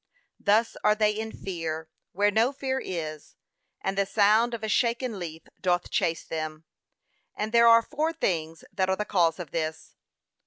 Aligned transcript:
Thus 0.39 0.75
are 0.83 0.95
they 0.95 1.11
in 1.11 1.31
fear, 1.31 1.87
where 2.11 2.31
no 2.31 2.51
fear 2.51 2.81
is; 2.83 3.35
and 3.81 3.95
the 3.95 4.07
sound 4.07 4.55
of 4.55 4.63
a 4.63 4.67
shaken 4.67 5.19
leaf 5.19 5.43
doth 5.61 5.91
chase 5.91 6.23
them. 6.23 6.63
And 7.35 7.51
there 7.51 7.67
are 7.67 7.83
four 7.83 8.11
things 8.11 8.63
that 8.73 8.89
are 8.89 8.95
the 8.97 9.05
cause 9.05 9.37
of 9.37 9.51
this. 9.51 9.93